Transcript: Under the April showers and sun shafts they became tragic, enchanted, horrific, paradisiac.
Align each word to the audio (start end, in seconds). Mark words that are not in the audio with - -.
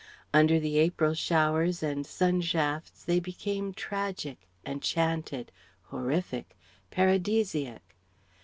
Under 0.33 0.59
the 0.59 0.79
April 0.79 1.13
showers 1.13 1.83
and 1.83 2.07
sun 2.07 2.41
shafts 2.41 3.03
they 3.03 3.19
became 3.19 3.71
tragic, 3.71 4.47
enchanted, 4.65 5.51
horrific, 5.89 6.57
paradisiac. 6.89 7.83